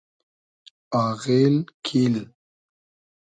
[1.05, 1.53] آغیل
[1.85, 2.15] کیل